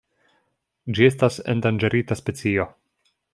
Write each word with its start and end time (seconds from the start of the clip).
Ĝi 0.99 1.05
estas 1.09 1.37
endanĝerita 1.55 2.19
specio. 2.23 2.67